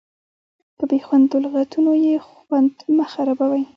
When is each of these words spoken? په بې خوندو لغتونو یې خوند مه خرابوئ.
په 0.77 0.83
بې 0.89 0.99
خوندو 1.05 1.35
لغتونو 1.45 1.91
یې 2.05 2.15
خوند 2.27 2.75
مه 2.95 3.05
خرابوئ. 3.11 3.63